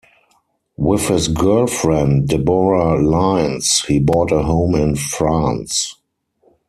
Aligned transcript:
With 0.77 1.09
his 1.09 1.27
girlfriend 1.27 2.27
Deborah 2.29 2.99
Lines, 3.03 3.81
he 3.87 3.99
bought 3.99 4.31
a 4.31 4.41
home 4.41 4.73
in 4.73 4.95
France. 4.95 5.95